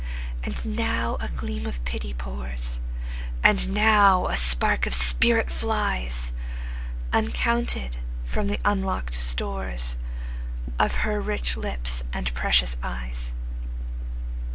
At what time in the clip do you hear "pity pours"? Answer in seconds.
1.85-2.79